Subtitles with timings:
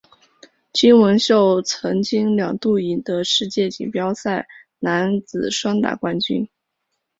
[0.73, 4.47] 金文秀曾经两度赢得世界锦标赛
[4.79, 6.49] 男子双打冠军。